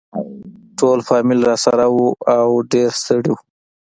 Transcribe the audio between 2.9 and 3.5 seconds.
ستړي وو.